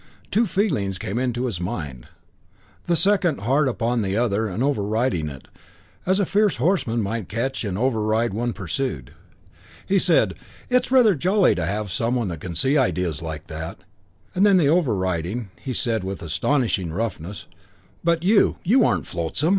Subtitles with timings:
[0.31, 2.07] Two feelings came into his mind,
[2.87, 5.47] the second hard upon the other and overriding it,
[6.07, 9.13] as a fierce horseman might catch and override one pursued.
[9.85, 10.33] He said,
[10.71, 13.77] "It's rather jolly to have some one that can see ideas like that."
[14.33, 17.45] And then the overriding, and he said with astonishing roughness,
[18.03, 19.49] "But you you aren't flotsam!